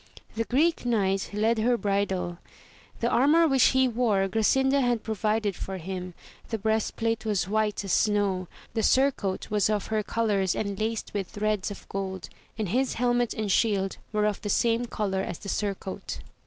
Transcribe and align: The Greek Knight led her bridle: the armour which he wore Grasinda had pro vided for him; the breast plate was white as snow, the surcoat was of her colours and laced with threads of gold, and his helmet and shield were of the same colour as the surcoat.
The 0.35 0.45
Greek 0.45 0.83
Knight 0.83 1.29
led 1.31 1.59
her 1.59 1.77
bridle: 1.77 2.39
the 3.01 3.07
armour 3.07 3.47
which 3.47 3.65
he 3.65 3.87
wore 3.87 4.27
Grasinda 4.27 4.81
had 4.81 5.03
pro 5.03 5.13
vided 5.13 5.53
for 5.53 5.77
him; 5.77 6.15
the 6.49 6.57
breast 6.57 6.95
plate 6.95 7.23
was 7.23 7.47
white 7.47 7.85
as 7.85 7.93
snow, 7.93 8.47
the 8.73 8.81
surcoat 8.81 9.51
was 9.51 9.69
of 9.69 9.85
her 9.93 10.01
colours 10.01 10.55
and 10.55 10.79
laced 10.79 11.13
with 11.13 11.27
threads 11.27 11.69
of 11.69 11.87
gold, 11.87 12.29
and 12.57 12.69
his 12.69 12.95
helmet 12.95 13.35
and 13.35 13.51
shield 13.51 13.97
were 14.11 14.25
of 14.25 14.41
the 14.41 14.49
same 14.49 14.87
colour 14.87 15.21
as 15.21 15.37
the 15.37 15.49
surcoat. 15.49 16.17